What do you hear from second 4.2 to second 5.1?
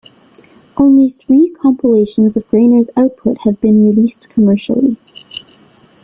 commercially.